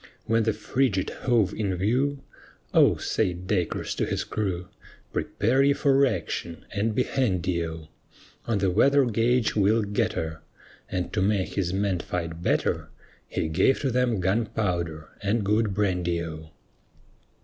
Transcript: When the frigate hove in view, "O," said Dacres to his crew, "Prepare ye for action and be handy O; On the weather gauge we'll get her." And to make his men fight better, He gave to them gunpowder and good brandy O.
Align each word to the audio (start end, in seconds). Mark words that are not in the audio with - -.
When 0.25 0.41
the 0.41 0.51
frigate 0.53 1.11
hove 1.11 1.53
in 1.53 1.75
view, 1.75 2.23
"O," 2.73 2.97
said 2.97 3.45
Dacres 3.45 3.93
to 3.93 4.05
his 4.07 4.23
crew, 4.23 4.67
"Prepare 5.13 5.61
ye 5.61 5.73
for 5.73 6.03
action 6.07 6.65
and 6.71 6.95
be 6.95 7.03
handy 7.03 7.63
O; 7.63 7.87
On 8.47 8.57
the 8.57 8.71
weather 8.71 9.05
gauge 9.05 9.55
we'll 9.55 9.83
get 9.83 10.13
her." 10.13 10.41
And 10.89 11.13
to 11.13 11.21
make 11.21 11.49
his 11.53 11.71
men 11.71 11.99
fight 11.99 12.41
better, 12.41 12.89
He 13.27 13.47
gave 13.47 13.79
to 13.81 13.91
them 13.91 14.19
gunpowder 14.21 15.09
and 15.21 15.43
good 15.45 15.75
brandy 15.75 16.23
O. 16.23 16.49